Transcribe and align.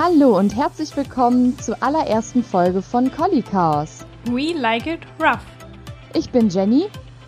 Hallo 0.00 0.38
und 0.38 0.54
herzlich 0.54 0.96
willkommen 0.96 1.58
zur 1.58 1.82
allerersten 1.82 2.44
Folge 2.44 2.82
von 2.82 3.10
Collie 3.10 3.42
Chaos. 3.42 4.06
We 4.26 4.52
like 4.56 4.86
it 4.86 5.00
rough. 5.18 5.42
Ich 6.14 6.30
bin 6.30 6.48
Jenny. 6.48 6.86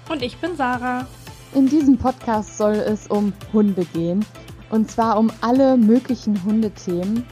Und 0.09 0.23
ich 0.23 0.37
bin 0.37 0.55
Sarah. 0.55 1.05
In 1.53 1.67
diesem 1.67 1.99
Podcast 1.99 2.57
soll 2.57 2.75
es 2.75 3.09
um 3.09 3.33
Hunde 3.53 3.85
gehen. 3.87 4.25
Und 4.71 4.89
zwar 4.89 5.19
um 5.19 5.33
alle 5.41 5.77
möglichen 5.77 6.45
Hundethemen. 6.45 7.27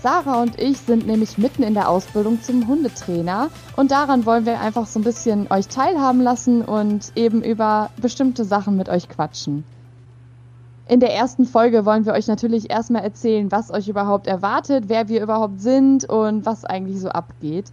Sarah 0.00 0.40
und 0.40 0.60
ich 0.60 0.78
sind 0.78 1.08
nämlich 1.08 1.38
mitten 1.38 1.64
in 1.64 1.74
der 1.74 1.88
Ausbildung 1.88 2.40
zum 2.40 2.68
Hundetrainer 2.68 3.50
und 3.74 3.90
daran 3.90 4.24
wollen 4.26 4.46
wir 4.46 4.60
einfach 4.60 4.86
so 4.86 5.00
ein 5.00 5.04
bisschen 5.04 5.50
euch 5.50 5.66
teilhaben 5.66 6.20
lassen 6.20 6.62
und 6.62 7.10
eben 7.16 7.42
über 7.42 7.90
bestimmte 8.00 8.44
Sachen 8.44 8.76
mit 8.76 8.88
euch 8.88 9.08
quatschen. 9.08 9.64
In 10.86 11.00
der 11.00 11.14
ersten 11.14 11.46
Folge 11.46 11.86
wollen 11.86 12.04
wir 12.04 12.12
euch 12.12 12.28
natürlich 12.28 12.70
erstmal 12.70 13.02
erzählen, 13.02 13.50
was 13.50 13.70
euch 13.70 13.88
überhaupt 13.88 14.26
erwartet, 14.26 14.84
wer 14.88 15.08
wir 15.08 15.22
überhaupt 15.22 15.60
sind 15.60 16.04
und 16.04 16.44
was 16.44 16.66
eigentlich 16.66 17.00
so 17.00 17.08
abgeht. 17.08 17.66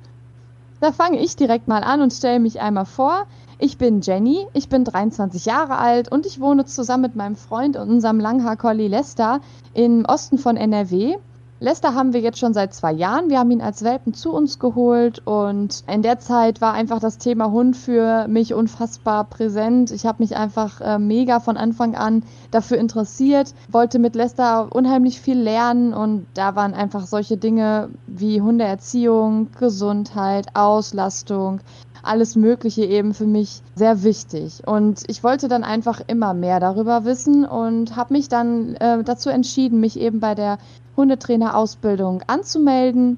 Da 0.79 0.93
fange 0.93 1.19
ich 1.19 1.35
direkt 1.35 1.67
mal 1.67 1.83
an 1.83 2.02
und 2.02 2.13
stelle 2.13 2.39
mich 2.39 2.61
einmal 2.61 2.85
vor. 2.85 3.25
Ich 3.59 3.77
bin 3.77 4.02
Jenny, 4.02 4.47
ich 4.53 4.69
bin 4.69 4.85
23 4.85 5.45
Jahre 5.45 5.77
alt 5.77 6.09
und 6.11 6.25
ich 6.25 6.39
wohne 6.39 6.66
zusammen 6.66 7.03
mit 7.03 7.16
meinem 7.16 7.35
Freund 7.35 7.75
und 7.75 7.89
unserem 7.89 8.19
Langhaar-Collie 8.19 8.88
Lester 8.88 9.41
im 9.73 10.05
Osten 10.05 10.38
von 10.38 10.55
NRW. 10.55 11.17
Lester 11.61 11.93
haben 11.93 12.11
wir 12.11 12.21
jetzt 12.21 12.39
schon 12.39 12.55
seit 12.55 12.73
zwei 12.73 12.91
Jahren. 12.91 13.29
Wir 13.29 13.38
haben 13.38 13.51
ihn 13.51 13.61
als 13.61 13.83
Welpen 13.83 14.15
zu 14.15 14.31
uns 14.31 14.57
geholt 14.57 15.21
und 15.25 15.83
in 15.85 16.02
der 16.02 16.17
Zeit 16.17 16.59
war 16.59 16.73
einfach 16.73 16.99
das 16.99 17.19
Thema 17.19 17.52
Hund 17.52 17.77
für 17.77 18.27
mich 18.27 18.55
unfassbar 18.55 19.25
präsent. 19.25 19.91
Ich 19.91 20.07
habe 20.07 20.23
mich 20.23 20.35
einfach 20.35 20.81
äh, 20.81 20.97
mega 20.97 21.39
von 21.39 21.57
Anfang 21.57 21.94
an 21.94 22.23
dafür 22.49 22.80
interessiert, 22.80 23.53
wollte 23.69 23.99
mit 23.99 24.16
Lester 24.16 24.75
unheimlich 24.75 25.21
viel 25.21 25.38
lernen 25.38 25.94
und 25.94 26.25
da 26.33 26.55
waren 26.55 26.73
einfach 26.73 27.05
solche 27.05 27.38
Dinge 27.38 27.89
wie 28.08 28.41
Hundeerziehung, 28.41 29.49
Gesundheit, 29.59 30.47
Auslastung, 30.55 31.61
alles 32.03 32.35
Mögliche 32.35 32.83
eben 32.83 33.13
für 33.13 33.25
mich 33.25 33.61
sehr 33.75 34.03
wichtig. 34.03 34.63
Und 34.66 35.03
ich 35.07 35.23
wollte 35.23 35.47
dann 35.47 35.63
einfach 35.63 36.02
immer 36.08 36.33
mehr 36.33 36.59
darüber 36.59 37.05
wissen 37.05 37.45
und 37.45 37.95
habe 37.95 38.13
mich 38.13 38.30
dann 38.30 38.75
äh, 38.75 39.03
dazu 39.03 39.30
entschieden, 39.30 39.80
mich 39.80 39.99
eben 39.99 40.19
bei 40.19 40.35
der 40.35 40.58
Hundetrainerausbildung 40.97 42.23
anzumelden. 42.27 43.17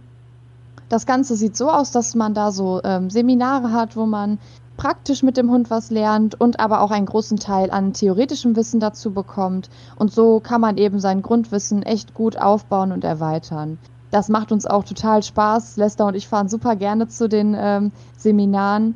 Das 0.90 1.06
Ganze 1.06 1.36
sieht 1.36 1.58
so 1.58 1.70
aus, 1.70 1.92
dass 1.92 2.16
man 2.16 2.34
da 2.34 2.52
so 2.52 2.82
ähm, 2.84 3.10
Seminare 3.10 3.72
hat, 3.72 3.96
wo 3.96 4.06
man 4.06 4.38
praktisch 4.78 5.24
mit 5.24 5.38
dem 5.38 5.52
Hund 5.52 5.70
was 5.70 5.92
lernt 5.92 6.40
und 6.40 6.60
aber 6.60 6.82
auch 6.82 6.92
einen 6.92 7.06
großen 7.06 7.38
Teil 7.38 7.72
an 7.72 7.94
theoretischem 7.94 8.56
Wissen 8.56 8.80
dazu 8.80 9.12
bekommt. 9.12 9.70
Und 9.96 10.12
so 10.12 10.40
kann 10.40 10.62
man 10.62 10.78
eben 10.78 11.00
sein 11.00 11.22
Grundwissen 11.22 11.84
echt 11.84 12.14
gut 12.14 12.38
aufbauen 12.38 12.92
und 12.92 13.04
erweitern. 13.04 13.78
Das 14.14 14.30
macht 14.30 14.52
uns 14.52 14.68
auch 14.68 14.84
total 14.84 15.24
Spaß. 15.24 15.76
Lester 15.78 16.06
und 16.06 16.14
ich 16.14 16.28
fahren 16.28 16.48
super 16.48 16.76
gerne 16.76 17.08
zu 17.08 17.28
den 17.28 17.56
ähm, 17.58 17.92
Seminaren. 18.16 18.94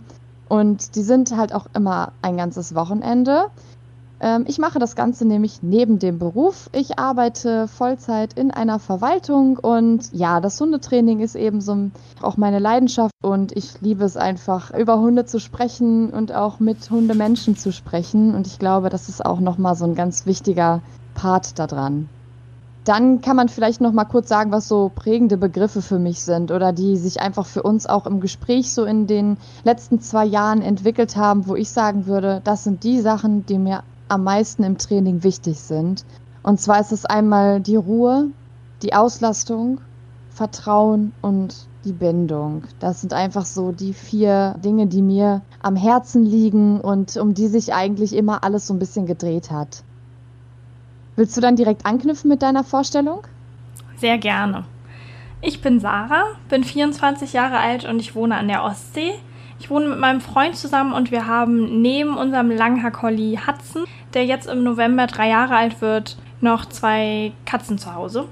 Und 0.47 0.95
die 0.95 1.01
sind 1.01 1.35
halt 1.35 1.55
auch 1.55 1.65
immer 1.73 2.11
ein 2.21 2.37
ganzes 2.37 2.75
Wochenende. 2.75 3.47
Ähm, 4.19 4.45
ich 4.47 4.59
mache 4.59 4.77
das 4.77 4.95
Ganze 4.95 5.25
nämlich 5.25 5.63
neben 5.63 5.97
dem 5.97 6.19
Beruf. 6.19 6.69
Ich 6.71 6.99
arbeite 6.99 7.67
Vollzeit 7.67 8.33
in 8.33 8.51
einer 8.51 8.77
Verwaltung 8.77 9.57
und 9.57 10.13
ja, 10.13 10.39
das 10.39 10.61
Hundetraining 10.61 11.19
ist 11.21 11.35
eben 11.35 11.61
so 11.61 11.89
auch 12.21 12.37
meine 12.37 12.59
Leidenschaft 12.59 13.15
und 13.23 13.57
ich 13.57 13.81
liebe 13.81 14.05
es 14.05 14.17
einfach, 14.17 14.71
über 14.71 14.99
Hunde 14.99 15.25
zu 15.25 15.39
sprechen 15.39 16.11
und 16.11 16.31
auch 16.31 16.59
mit 16.59 16.91
Hundemenschen 16.91 17.57
zu 17.57 17.71
sprechen. 17.71 18.35
Und 18.35 18.45
ich 18.45 18.59
glaube, 18.59 18.89
das 18.89 19.09
ist 19.09 19.25
auch 19.25 19.39
nochmal 19.39 19.75
so 19.75 19.85
ein 19.85 19.95
ganz 19.95 20.27
wichtiger 20.27 20.81
Part 21.15 21.57
daran. 21.57 22.07
Dann 22.87 23.19
kann 23.19 23.35
man 23.35 23.49
vielleicht 23.49 23.81
noch 23.81 23.91
mal 23.91 24.05
kurz 24.05 24.29
sagen, 24.29 24.53
was 24.53 24.69
so 24.69 24.89
prägende 24.95 25.35
Begriffe 25.35 25.81
für 25.81 25.99
mich 25.99 26.23
sind 26.23 26.51
oder 26.51 26.71
die 26.71 26.95
sich 26.95 27.19
einfach 27.19 27.45
für 27.45 27.61
uns 27.61 27.85
auch 27.85 28.05
im 28.05 28.21
Gespräch 28.21 28.73
so 28.73 28.85
in 28.85 29.07
den 29.07 29.35
letzten 29.65 29.99
zwei 29.99 30.23
Jahren 30.23 30.61
entwickelt 30.61 31.17
haben, 31.17 31.47
wo 31.47 31.57
ich 31.57 31.69
sagen 31.69 32.05
würde, 32.05 32.39
das 32.45 32.63
sind 32.63 32.85
die 32.85 33.01
Sachen, 33.01 33.45
die 33.45 33.57
mir 33.57 33.83
am 34.07 34.23
meisten 34.23 34.63
im 34.63 34.77
Training 34.77 35.23
wichtig 35.23 35.59
sind. 35.59 36.05
Und 36.43 36.61
zwar 36.61 36.79
ist 36.79 36.93
es 36.93 37.03
einmal 37.03 37.59
die 37.59 37.75
Ruhe, 37.75 38.29
die 38.81 38.93
Auslastung, 38.93 39.81
Vertrauen 40.29 41.11
und 41.21 41.67
die 41.83 41.91
Bindung. 41.91 42.63
Das 42.79 43.01
sind 43.01 43.11
einfach 43.11 43.45
so 43.45 43.73
die 43.73 43.91
vier 43.91 44.55
Dinge, 44.63 44.87
die 44.87 45.01
mir 45.01 45.41
am 45.61 45.75
Herzen 45.75 46.23
liegen 46.23 46.79
und 46.79 47.17
um 47.17 47.33
die 47.33 47.47
sich 47.47 47.73
eigentlich 47.73 48.15
immer 48.15 48.45
alles 48.45 48.65
so 48.65 48.73
ein 48.73 48.79
bisschen 48.79 49.05
gedreht 49.05 49.51
hat. 49.51 49.83
Willst 51.17 51.35
du 51.35 51.41
dann 51.41 51.55
direkt 51.55 51.83
anknüpfen 51.83 52.29
mit 52.29 52.43
deiner 52.43 52.63
Vorstellung? 52.63 53.23
Sehr 53.95 54.19
gerne. 54.19 54.65
Ich 55.41 55.61
bin 55.61 55.79
Sarah, 55.79 56.25
bin 56.47 56.63
24 56.63 57.33
Jahre 57.33 57.57
alt 57.57 57.85
und 57.85 57.99
ich 57.99 58.13
wohne 58.13 58.35
an 58.35 58.47
der 58.47 58.63
Ostsee. 58.63 59.13
Ich 59.59 59.71
wohne 59.71 59.87
mit 59.87 59.97
meinem 59.97 60.21
Freund 60.21 60.55
zusammen 60.55 60.93
und 60.93 61.09
wir 61.09 61.25
haben 61.25 61.81
neben 61.81 62.15
unserem 62.15 62.51
Langhaar-Collie 62.51 63.39
Hudson, 63.47 63.85
der 64.13 64.25
jetzt 64.25 64.47
im 64.47 64.61
November 64.61 65.07
drei 65.07 65.29
Jahre 65.29 65.55
alt 65.55 65.81
wird, 65.81 66.17
noch 66.39 66.65
zwei 66.65 67.31
Katzen 67.45 67.79
zu 67.79 67.95
Hause. 67.95 68.25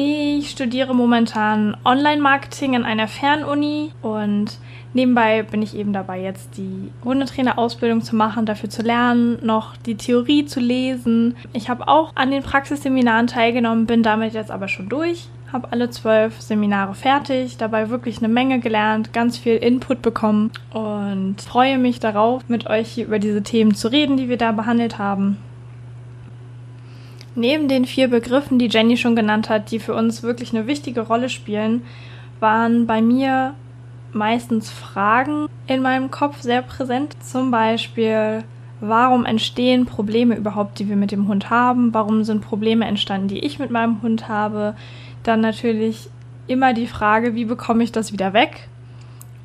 Ich 0.00 0.50
studiere 0.50 0.94
momentan 0.94 1.76
Online-Marketing 1.84 2.74
in 2.74 2.84
einer 2.84 3.08
Fernuni 3.08 3.90
und 4.00 4.58
nebenbei 4.94 5.42
bin 5.42 5.60
ich 5.60 5.74
eben 5.76 5.92
dabei, 5.92 6.20
jetzt 6.22 6.56
die 6.56 6.92
Hundetrainer-Ausbildung 7.02 8.02
zu 8.02 8.14
machen, 8.14 8.46
dafür 8.46 8.70
zu 8.70 8.82
lernen, 8.82 9.44
noch 9.44 9.76
die 9.76 9.96
Theorie 9.96 10.44
zu 10.44 10.60
lesen. 10.60 11.34
Ich 11.52 11.68
habe 11.68 11.88
auch 11.88 12.12
an 12.14 12.30
den 12.30 12.44
Praxisseminaren 12.44 13.26
teilgenommen, 13.26 13.86
bin 13.86 14.04
damit 14.04 14.34
jetzt 14.34 14.52
aber 14.52 14.68
schon 14.68 14.88
durch 14.88 15.26
habe 15.50 15.72
alle 15.72 15.88
zwölf 15.88 16.42
Seminare 16.42 16.94
fertig, 16.94 17.56
dabei 17.56 17.88
wirklich 17.88 18.18
eine 18.18 18.28
Menge 18.28 18.60
gelernt, 18.60 19.14
ganz 19.14 19.38
viel 19.38 19.56
Input 19.56 20.02
bekommen 20.02 20.50
und 20.74 21.40
freue 21.40 21.78
mich 21.78 22.00
darauf, 22.00 22.46
mit 22.48 22.68
euch 22.68 22.88
hier 22.88 23.06
über 23.06 23.18
diese 23.18 23.42
Themen 23.42 23.74
zu 23.74 23.90
reden, 23.90 24.18
die 24.18 24.28
wir 24.28 24.36
da 24.36 24.52
behandelt 24.52 24.98
haben. 24.98 25.38
Neben 27.34 27.68
den 27.68 27.84
vier 27.84 28.08
Begriffen, 28.08 28.58
die 28.58 28.68
Jenny 28.68 28.96
schon 28.96 29.16
genannt 29.16 29.48
hat, 29.48 29.70
die 29.70 29.78
für 29.78 29.94
uns 29.94 30.22
wirklich 30.22 30.54
eine 30.54 30.66
wichtige 30.66 31.02
Rolle 31.02 31.28
spielen, 31.28 31.82
waren 32.40 32.86
bei 32.86 33.00
mir 33.00 33.54
meistens 34.12 34.70
Fragen 34.70 35.46
in 35.66 35.82
meinem 35.82 36.10
Kopf 36.10 36.40
sehr 36.40 36.62
präsent. 36.62 37.16
Zum 37.22 37.50
Beispiel, 37.50 38.42
warum 38.80 39.24
entstehen 39.24 39.86
Probleme 39.86 40.36
überhaupt, 40.36 40.78
die 40.78 40.88
wir 40.88 40.96
mit 40.96 41.12
dem 41.12 41.28
Hund 41.28 41.50
haben? 41.50 41.94
Warum 41.94 42.24
sind 42.24 42.40
Probleme 42.40 42.86
entstanden, 42.86 43.28
die 43.28 43.40
ich 43.40 43.58
mit 43.58 43.70
meinem 43.70 44.02
Hund 44.02 44.28
habe? 44.28 44.74
dann 45.28 45.40
natürlich 45.40 46.08
immer 46.46 46.72
die 46.72 46.86
Frage, 46.86 47.34
wie 47.34 47.44
bekomme 47.44 47.84
ich 47.84 47.92
das 47.92 48.12
wieder 48.12 48.32
weg? 48.32 48.68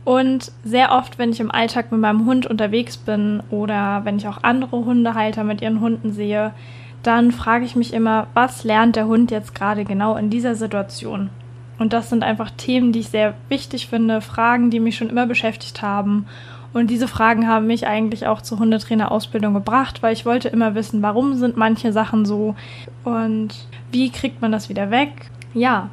Und 0.05 0.51
sehr 0.63 0.91
oft, 0.91 1.17
wenn 1.17 1.31
ich 1.31 1.39
im 1.39 1.51
Alltag 1.51 1.91
mit 1.91 2.01
meinem 2.01 2.25
Hund 2.25 2.45
unterwegs 2.45 2.97
bin 2.97 3.41
oder 3.49 4.01
wenn 4.03 4.17
ich 4.17 4.27
auch 4.27 4.39
andere 4.41 4.85
Hundehalter 4.85 5.43
mit 5.43 5.61
ihren 5.61 5.79
Hunden 5.79 6.11
sehe, 6.11 6.53
dann 7.03 7.31
frage 7.31 7.65
ich 7.65 7.75
mich 7.75 7.93
immer, 7.93 8.27
was 8.33 8.63
lernt 8.63 8.95
der 8.95 9.07
Hund 9.07 9.29
jetzt 9.29 9.53
gerade 9.53 9.83
genau 9.85 10.15
in 10.15 10.29
dieser 10.29 10.55
Situation? 10.55 11.29
Und 11.77 11.93
das 11.93 12.09
sind 12.09 12.23
einfach 12.23 12.49
Themen, 12.51 12.91
die 12.91 12.99
ich 12.99 13.09
sehr 13.09 13.33
wichtig 13.49 13.87
finde, 13.87 14.21
Fragen, 14.21 14.69
die 14.69 14.79
mich 14.79 14.95
schon 14.95 15.09
immer 15.09 15.25
beschäftigt 15.25 15.81
haben. 15.81 16.25
Und 16.71 16.89
diese 16.89 17.07
Fragen 17.07 17.47
haben 17.47 17.67
mich 17.67 17.85
eigentlich 17.87 18.25
auch 18.25 18.41
zur 18.41 18.59
Hundetrainerausbildung 18.59 19.53
gebracht, 19.53 20.01
weil 20.01 20.13
ich 20.13 20.25
wollte 20.25 20.49
immer 20.49 20.75
wissen, 20.75 21.01
warum 21.01 21.35
sind 21.35 21.55
manche 21.55 21.91
Sachen 21.91 22.25
so 22.25 22.55
und 23.03 23.49
wie 23.91 24.09
kriegt 24.09 24.41
man 24.41 24.51
das 24.51 24.69
wieder 24.69 24.89
weg? 24.89 25.29
Ja. 25.53 25.89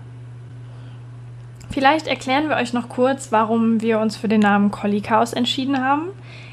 Vielleicht 1.70 2.06
erklären 2.06 2.48
wir 2.48 2.56
euch 2.56 2.72
noch 2.72 2.88
kurz, 2.88 3.30
warum 3.30 3.80
wir 3.82 4.00
uns 4.00 4.16
für 4.16 4.28
den 4.28 4.40
Namen 4.40 4.70
Collie 4.70 5.02
Chaos 5.02 5.32
entschieden 5.32 5.84
haben. 5.84 6.06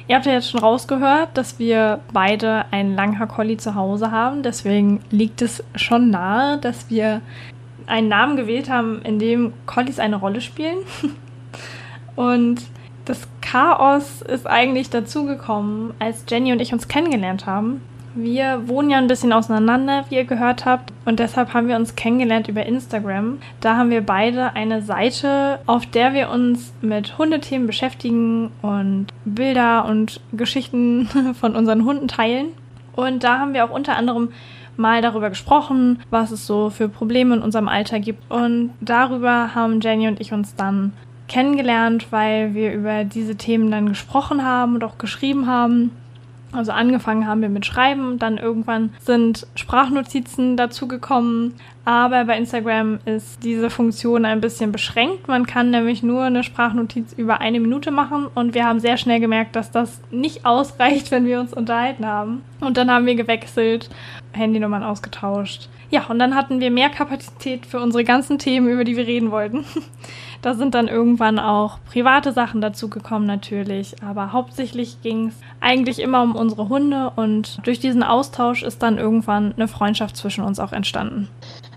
Ihr 0.07 0.15
habt 0.15 0.25
ja 0.25 0.31
jetzt 0.33 0.49
schon 0.49 0.61
rausgehört, 0.61 1.29
dass 1.33 1.59
wir 1.59 1.99
beide 2.13 2.65
einen 2.71 2.95
Langhaar-Collie 2.95 3.57
zu 3.57 3.75
Hause 3.75 4.11
haben. 4.11 4.41
Deswegen 4.41 5.01
liegt 5.11 5.41
es 5.41 5.63
schon 5.75 6.09
nahe, 6.09 6.57
dass 6.59 6.89
wir 6.89 7.21
einen 7.87 8.07
Namen 8.07 8.37
gewählt 8.37 8.69
haben, 8.69 9.01
in 9.01 9.19
dem 9.19 9.53
Collies 9.65 9.99
eine 9.99 10.15
Rolle 10.15 10.39
spielen. 10.39 10.77
Und 12.15 12.63
das 13.05 13.27
Chaos 13.41 14.21
ist 14.21 14.47
eigentlich 14.47 14.89
dazugekommen, 14.89 15.93
als 15.99 16.25
Jenny 16.27 16.51
und 16.51 16.61
ich 16.61 16.73
uns 16.73 16.89
kennengelernt 16.89 17.45
haben. 17.45 17.81
Wir 18.15 18.67
wohnen 18.67 18.89
ja 18.89 18.97
ein 18.97 19.07
bisschen 19.07 19.33
auseinander, 19.33 20.05
wie 20.09 20.15
ihr 20.15 20.25
gehört 20.25 20.65
habt. 20.65 20.91
Und 21.05 21.19
deshalb 21.19 21.53
haben 21.53 21.67
wir 21.67 21.75
uns 21.75 21.95
kennengelernt 21.95 22.47
über 22.47 22.65
Instagram. 22.65 23.39
Da 23.61 23.77
haben 23.77 23.89
wir 23.89 24.01
beide 24.01 24.55
eine 24.55 24.81
Seite, 24.81 25.59
auf 25.65 25.85
der 25.85 26.13
wir 26.13 26.29
uns 26.29 26.73
mit 26.81 27.17
Hundethemen 27.17 27.67
beschäftigen 27.67 28.51
und 28.61 29.07
Bilder 29.25 29.85
und 29.85 30.19
Geschichten 30.33 31.07
von 31.39 31.55
unseren 31.55 31.85
Hunden 31.85 32.07
teilen. 32.07 32.47
Und 32.95 33.23
da 33.23 33.39
haben 33.39 33.53
wir 33.53 33.63
auch 33.63 33.71
unter 33.71 33.95
anderem 33.95 34.29
mal 34.77 35.01
darüber 35.01 35.29
gesprochen, 35.29 36.01
was 36.09 36.31
es 36.31 36.47
so 36.47 36.69
für 36.69 36.89
Probleme 36.89 37.35
in 37.35 37.41
unserem 37.41 37.67
Alter 37.67 37.99
gibt. 37.99 38.29
Und 38.31 38.71
darüber 38.81 39.53
haben 39.55 39.81
Jenny 39.81 40.07
und 40.07 40.19
ich 40.19 40.33
uns 40.33 40.55
dann 40.55 40.93
kennengelernt, 41.27 42.07
weil 42.11 42.53
wir 42.53 42.73
über 42.73 43.03
diese 43.03 43.35
Themen 43.35 43.69
dann 43.69 43.89
gesprochen 43.89 44.43
haben 44.43 44.75
und 44.75 44.83
auch 44.83 44.97
geschrieben 44.97 45.47
haben. 45.47 45.91
Also 46.51 46.71
angefangen 46.71 47.27
haben 47.27 47.41
wir 47.41 47.49
mit 47.49 47.65
Schreiben, 47.65 48.19
dann 48.19 48.37
irgendwann 48.37 48.93
sind 48.99 49.47
Sprachnotizen 49.55 50.55
dazugekommen, 50.55 51.55
Aber 51.83 52.25
bei 52.25 52.37
Instagram 52.37 52.99
ist 53.05 53.43
diese 53.43 53.69
Funktion 53.69 54.25
ein 54.25 54.41
bisschen 54.41 54.73
beschränkt. 54.73 55.29
Man 55.29 55.45
kann 55.45 55.71
nämlich 55.71 56.03
nur 56.03 56.23
eine 56.23 56.43
Sprachnotiz 56.43 57.13
über 57.13 57.39
eine 57.39 57.61
Minute 57.61 57.91
machen 57.91 58.27
und 58.35 58.53
wir 58.53 58.65
haben 58.65 58.81
sehr 58.81 58.97
schnell 58.97 59.21
gemerkt, 59.21 59.55
dass 59.55 59.71
das 59.71 60.01
nicht 60.11 60.45
ausreicht, 60.45 61.11
wenn 61.11 61.25
wir 61.25 61.39
uns 61.39 61.53
unterhalten 61.53 62.05
haben. 62.05 62.41
Und 62.59 62.75
dann 62.75 62.91
haben 62.91 63.05
wir 63.05 63.15
gewechselt, 63.15 63.89
Handynummern 64.33 64.83
ausgetauscht. 64.83 65.69
Ja, 65.89 66.07
und 66.07 66.19
dann 66.19 66.35
hatten 66.35 66.59
wir 66.59 66.71
mehr 66.71 66.89
Kapazität 66.89 67.65
für 67.65 67.79
unsere 67.79 68.03
ganzen 68.03 68.37
Themen, 68.37 68.67
über 68.67 68.83
die 68.83 68.97
wir 68.97 69.07
reden 69.07 69.31
wollten. 69.31 69.63
Da 70.41 70.53
sind 70.53 70.75
dann 70.75 70.87
irgendwann 70.87 71.39
auch 71.39 71.79
private 71.91 72.31
Sachen 72.31 72.61
dazugekommen 72.61 73.27
natürlich, 73.27 73.95
aber 74.03 74.33
hauptsächlich 74.33 75.01
ging 75.01 75.27
es 75.27 75.35
eigentlich 75.59 75.99
immer 75.99 76.21
um 76.21 76.35
unsere 76.35 76.69
Hunde 76.69 77.11
und 77.15 77.59
durch 77.63 77.79
diesen 77.79 78.03
Austausch 78.03 78.63
ist 78.63 78.83
dann 78.83 78.97
irgendwann 78.97 79.53
eine 79.53 79.67
Freundschaft 79.67 80.17
zwischen 80.17 80.43
uns 80.43 80.59
auch 80.59 80.71
entstanden. 80.71 81.27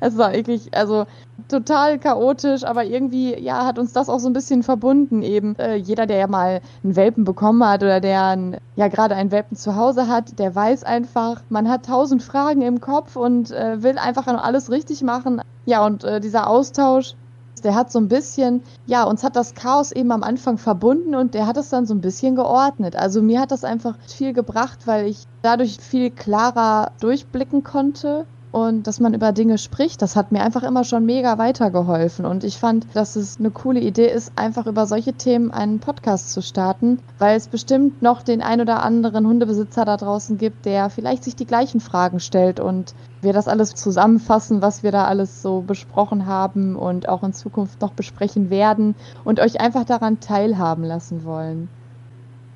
Es 0.00 0.16
war 0.16 0.32
wirklich, 0.32 0.74
also 0.74 1.06
total 1.48 1.98
chaotisch, 1.98 2.64
aber 2.64 2.84
irgendwie, 2.84 3.38
ja, 3.38 3.66
hat 3.66 3.78
uns 3.78 3.92
das 3.92 4.08
auch 4.08 4.18
so 4.18 4.28
ein 4.28 4.32
bisschen 4.32 4.62
verbunden 4.62 5.22
eben. 5.22 5.56
Äh, 5.58 5.76
jeder, 5.76 6.06
der 6.06 6.18
ja 6.18 6.26
mal 6.26 6.60
einen 6.82 6.96
Welpen 6.96 7.24
bekommen 7.24 7.66
hat 7.66 7.82
oder 7.82 8.00
der 8.00 8.24
ein, 8.26 8.56
ja 8.76 8.88
gerade 8.88 9.14
einen 9.14 9.30
Welpen 9.30 9.56
zu 9.56 9.76
Hause 9.76 10.08
hat, 10.08 10.38
der 10.38 10.54
weiß 10.54 10.84
einfach, 10.84 11.42
man 11.48 11.68
hat 11.68 11.86
tausend 11.86 12.22
Fragen 12.22 12.62
im 12.62 12.80
Kopf 12.80 13.16
und 13.16 13.50
äh, 13.50 13.82
will 13.82 13.98
einfach 13.98 14.26
alles 14.26 14.70
richtig 14.70 15.02
machen. 15.02 15.42
Ja, 15.66 15.84
und 15.84 16.04
äh, 16.04 16.20
dieser 16.20 16.48
Austausch, 16.48 17.14
der 17.60 17.74
hat 17.74 17.92
so 17.92 17.98
ein 17.98 18.08
bisschen, 18.08 18.62
ja, 18.86 19.04
uns 19.04 19.22
hat 19.22 19.36
das 19.36 19.54
Chaos 19.54 19.92
eben 19.92 20.12
am 20.12 20.22
Anfang 20.22 20.58
verbunden 20.58 21.14
und 21.14 21.34
der 21.34 21.46
hat 21.46 21.56
es 21.56 21.68
dann 21.70 21.86
so 21.86 21.94
ein 21.94 22.00
bisschen 22.00 22.36
geordnet. 22.36 22.96
Also 22.96 23.22
mir 23.22 23.40
hat 23.40 23.50
das 23.50 23.64
einfach 23.64 23.96
viel 24.06 24.32
gebracht, 24.32 24.86
weil 24.86 25.06
ich 25.06 25.24
dadurch 25.42 25.78
viel 25.80 26.10
klarer 26.10 26.92
durchblicken 27.00 27.62
konnte 27.62 28.26
und 28.52 28.88
dass 28.88 28.98
man 28.98 29.14
über 29.14 29.30
Dinge 29.30 29.58
spricht, 29.58 30.02
das 30.02 30.16
hat 30.16 30.32
mir 30.32 30.42
einfach 30.42 30.64
immer 30.64 30.82
schon 30.82 31.06
mega 31.06 31.38
weitergeholfen. 31.38 32.24
Und 32.24 32.42
ich 32.42 32.58
fand, 32.58 32.86
dass 32.94 33.14
es 33.14 33.38
eine 33.38 33.50
coole 33.50 33.78
Idee 33.78 34.10
ist, 34.10 34.32
einfach 34.34 34.66
über 34.66 34.86
solche 34.86 35.12
Themen 35.12 35.52
einen 35.52 35.78
Podcast 35.78 36.32
zu 36.32 36.42
starten, 36.42 36.98
weil 37.18 37.36
es 37.36 37.46
bestimmt 37.46 38.02
noch 38.02 38.22
den 38.22 38.42
ein 38.42 38.60
oder 38.60 38.82
anderen 38.82 39.26
Hundebesitzer 39.26 39.84
da 39.84 39.96
draußen 39.96 40.36
gibt, 40.36 40.66
der 40.66 40.90
vielleicht 40.90 41.22
sich 41.22 41.36
die 41.36 41.46
gleichen 41.46 41.80
Fragen 41.80 42.18
stellt 42.18 42.58
und 42.58 42.94
wir 43.22 43.32
das 43.32 43.46
alles 43.46 43.74
zusammenfassen, 43.74 44.62
was 44.62 44.82
wir 44.82 44.90
da 44.90 45.04
alles 45.04 45.42
so 45.42 45.60
besprochen 45.60 46.26
haben 46.26 46.74
und 46.74 47.08
auch 47.08 47.22
in 47.22 47.32
Zukunft 47.32 47.80
noch 47.80 47.92
besprechen 47.92 48.50
werden 48.50 48.96
und 49.24 49.38
euch 49.38 49.60
einfach 49.60 49.84
daran 49.84 50.18
teilhaben 50.18 50.82
lassen 50.82 51.24
wollen. 51.24 51.68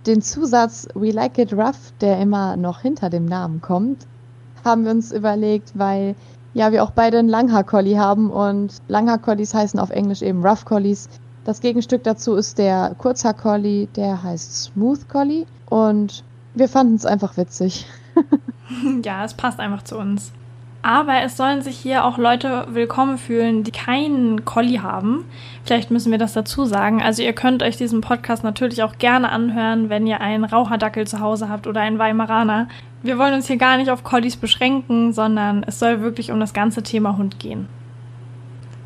Den 0.06 0.22
Zusatz 0.22 0.88
We 0.94 1.12
Like 1.12 1.38
It 1.38 1.52
Rough, 1.52 1.92
der 2.00 2.18
immer 2.18 2.56
noch 2.56 2.80
hinter 2.80 3.10
dem 3.10 3.26
Namen 3.26 3.60
kommt, 3.60 4.06
haben 4.64 4.84
wir 4.84 4.90
uns 4.90 5.12
überlegt, 5.12 5.72
weil 5.74 6.14
ja 6.54 6.72
wir 6.72 6.82
auch 6.82 6.90
beide 6.92 7.18
einen 7.18 7.28
Langhaar-Collie 7.28 7.98
haben 7.98 8.30
und 8.30 8.80
Langhaar-Collies 8.88 9.54
heißen 9.54 9.78
auf 9.78 9.90
Englisch 9.90 10.22
eben 10.22 10.44
Rough 10.44 10.64
Collies. 10.64 11.08
Das 11.44 11.60
Gegenstück 11.60 12.04
dazu 12.04 12.34
ist 12.36 12.58
der 12.58 12.94
Kurzhaar-Collie, 12.96 13.88
der 13.96 14.22
heißt 14.22 14.64
Smooth 14.64 15.08
Collie 15.08 15.46
und 15.68 16.24
wir 16.54 16.68
fanden 16.68 16.94
es 16.94 17.04
einfach 17.04 17.36
witzig. 17.36 17.86
ja, 19.04 19.24
es 19.24 19.34
passt 19.34 19.60
einfach 19.60 19.82
zu 19.82 19.98
uns. 19.98 20.32
Aber 20.84 21.22
es 21.22 21.38
sollen 21.38 21.62
sich 21.62 21.78
hier 21.78 22.04
auch 22.04 22.18
Leute 22.18 22.66
willkommen 22.68 23.16
fühlen, 23.16 23.64
die 23.64 23.70
keinen 23.70 24.44
Collie 24.44 24.82
haben. 24.82 25.24
Vielleicht 25.64 25.90
müssen 25.90 26.10
wir 26.12 26.18
das 26.18 26.34
dazu 26.34 26.66
sagen. 26.66 27.02
Also 27.02 27.22
ihr 27.22 27.32
könnt 27.32 27.62
euch 27.62 27.78
diesen 27.78 28.02
Podcast 28.02 28.44
natürlich 28.44 28.82
auch 28.82 28.98
gerne 28.98 29.30
anhören, 29.30 29.88
wenn 29.88 30.06
ihr 30.06 30.20
einen 30.20 30.44
Raucherdackel 30.44 31.06
zu 31.06 31.20
Hause 31.20 31.48
habt 31.48 31.66
oder 31.66 31.80
einen 31.80 31.98
Weimaraner. 31.98 32.68
Wir 33.02 33.16
wollen 33.16 33.32
uns 33.32 33.46
hier 33.46 33.56
gar 33.56 33.78
nicht 33.78 33.88
auf 33.88 34.04
Collies 34.04 34.36
beschränken, 34.36 35.14
sondern 35.14 35.62
es 35.66 35.78
soll 35.78 36.02
wirklich 36.02 36.30
um 36.30 36.38
das 36.38 36.52
ganze 36.52 36.82
Thema 36.82 37.16
Hund 37.16 37.38
gehen. 37.38 37.66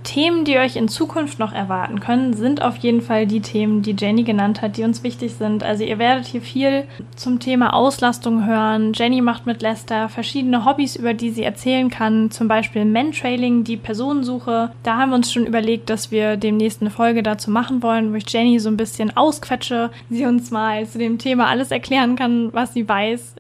Themen, 0.09 0.47
die 0.47 0.57
euch 0.57 0.77
in 0.77 0.89
Zukunft 0.89 1.39
noch 1.39 1.53
erwarten 1.53 2.01
können, 2.01 2.33
sind 2.33 2.63
auf 2.63 2.79
jeden 2.79 3.03
Fall 3.03 3.27
die 3.27 3.43
Themen, 3.43 3.83
die 3.83 3.95
Jenny 3.95 4.23
genannt 4.23 4.63
hat, 4.63 4.79
die 4.79 4.85
uns 4.85 5.03
wichtig 5.03 5.35
sind. 5.35 5.63
Also 5.63 5.85
ihr 5.85 5.99
werdet 5.99 6.25
hier 6.25 6.41
viel 6.41 6.85
zum 7.15 7.41
Thema 7.41 7.75
Auslastung 7.75 8.47
hören. 8.47 8.95
Jenny 8.95 9.21
macht 9.21 9.45
mit 9.45 9.61
Lester 9.61 10.09
verschiedene 10.09 10.65
Hobbys, 10.65 10.97
über 10.97 11.13
die 11.13 11.29
sie 11.29 11.43
erzählen 11.43 11.91
kann. 11.91 12.31
Zum 12.31 12.49
Beispiel 12.49 12.87
Mantrailing, 12.87 13.65
die 13.65 13.77
Personensuche. 13.77 14.73
Da 14.83 14.97
haben 14.97 15.11
wir 15.11 15.17
uns 15.17 15.31
schon 15.31 15.45
überlegt, 15.45 15.91
dass 15.91 16.11
wir 16.11 16.39
demnächst 16.39 16.81
eine 16.81 16.91
Folge 16.91 17.23
dazu 17.23 17.51
machen 17.51 17.83
wollen, 17.83 18.11
wo 18.11 18.17
ich 18.17 18.33
Jenny 18.33 18.59
so 18.61 18.71
ein 18.71 18.79
bisschen 18.79 19.15
ausquetsche, 19.15 19.91
sie 20.09 20.25
uns 20.25 20.51
mal 20.51 20.87
zu 20.87 20.97
dem 20.97 21.19
Thema 21.19 21.49
alles 21.49 21.71
erklären 21.71 22.17
kann, 22.17 22.51
was 22.55 22.73
sie 22.73 22.89
weiß. 22.89 23.38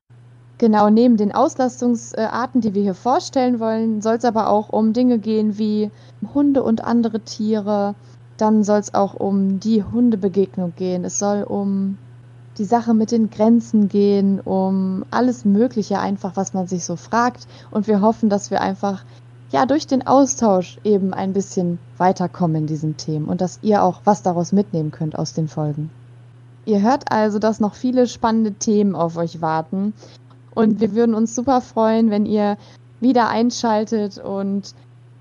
Genau, 0.58 0.90
neben 0.90 1.16
den 1.16 1.32
Auslastungsarten, 1.32 2.60
die 2.60 2.74
wir 2.74 2.82
hier 2.82 2.94
vorstellen 2.94 3.60
wollen, 3.60 4.02
soll 4.02 4.16
es 4.16 4.24
aber 4.24 4.48
auch 4.48 4.70
um 4.70 4.92
Dinge 4.92 5.20
gehen 5.20 5.56
wie 5.56 5.92
Hunde 6.34 6.64
und 6.64 6.82
andere 6.82 7.20
Tiere. 7.20 7.94
Dann 8.36 8.64
soll 8.64 8.80
es 8.80 8.92
auch 8.92 9.14
um 9.14 9.60
die 9.60 9.84
Hundebegegnung 9.84 10.72
gehen. 10.74 11.04
Es 11.04 11.20
soll 11.20 11.44
um 11.44 11.96
die 12.58 12.64
Sache 12.64 12.92
mit 12.92 13.12
den 13.12 13.30
Grenzen 13.30 13.88
gehen, 13.88 14.40
um 14.40 15.04
alles 15.12 15.44
Mögliche 15.44 16.00
einfach, 16.00 16.36
was 16.36 16.54
man 16.54 16.66
sich 16.66 16.84
so 16.84 16.96
fragt. 16.96 17.46
Und 17.70 17.86
wir 17.86 18.00
hoffen, 18.00 18.28
dass 18.28 18.50
wir 18.50 18.60
einfach 18.60 19.04
ja 19.52 19.64
durch 19.64 19.86
den 19.86 20.08
Austausch 20.08 20.78
eben 20.82 21.14
ein 21.14 21.32
bisschen 21.32 21.78
weiterkommen 21.98 22.56
in 22.62 22.66
diesen 22.66 22.96
Themen 22.96 23.26
und 23.26 23.40
dass 23.40 23.60
ihr 23.62 23.84
auch 23.84 24.00
was 24.04 24.22
daraus 24.22 24.52
mitnehmen 24.52 24.90
könnt 24.90 25.16
aus 25.16 25.34
den 25.34 25.46
Folgen. 25.46 25.90
Ihr 26.64 26.82
hört 26.82 27.12
also, 27.12 27.38
dass 27.38 27.60
noch 27.60 27.74
viele 27.74 28.06
spannende 28.06 28.52
Themen 28.52 28.94
auf 28.94 29.16
euch 29.16 29.40
warten. 29.40 29.94
Und 30.58 30.80
wir 30.80 30.92
würden 30.92 31.14
uns 31.14 31.36
super 31.36 31.60
freuen, 31.60 32.10
wenn 32.10 32.26
ihr 32.26 32.56
wieder 32.98 33.28
einschaltet 33.28 34.18
und 34.18 34.74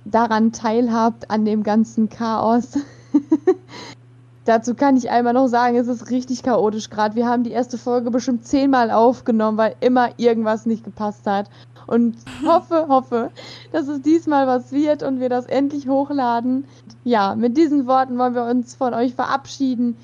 daran 0.03 0.51
teilhabt 0.51 1.29
an 1.29 1.45
dem 1.45 1.61
ganzen 1.61 2.09
Chaos. 2.09 2.79
Dazu 4.45 4.73
kann 4.73 4.97
ich 4.97 5.11
einmal 5.11 5.33
noch 5.33 5.45
sagen, 5.45 5.75
es 5.75 5.87
ist 5.87 6.09
richtig 6.09 6.41
chaotisch 6.41 6.89
gerade. 6.89 7.15
Wir 7.15 7.27
haben 7.27 7.43
die 7.43 7.51
erste 7.51 7.77
Folge 7.77 8.09
bestimmt 8.09 8.47
zehnmal 8.47 8.89
aufgenommen, 8.89 9.59
weil 9.59 9.75
immer 9.79 10.09
irgendwas 10.17 10.65
nicht 10.65 10.83
gepasst 10.83 11.27
hat. 11.27 11.51
Und 11.85 12.15
hoffe, 12.43 12.87
hoffe, 12.87 13.29
dass 13.71 13.87
es 13.87 14.01
diesmal 14.01 14.47
was 14.47 14.71
wird 14.71 15.03
und 15.03 15.19
wir 15.19 15.29
das 15.29 15.45
endlich 15.45 15.87
hochladen. 15.87 16.65
Ja, 17.03 17.35
mit 17.35 17.57
diesen 17.57 17.85
Worten 17.85 18.17
wollen 18.17 18.33
wir 18.33 18.45
uns 18.45 18.73
von 18.73 18.95
euch 18.95 19.13
verabschieden. 19.13 19.97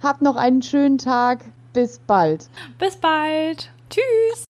Habt 0.00 0.22
noch 0.22 0.36
einen 0.36 0.62
schönen 0.62 0.98
Tag. 0.98 1.44
Bis 1.72 1.98
bald. 1.98 2.48
Bis 2.78 2.94
bald. 2.94 3.72
Tschüss. 3.90 4.44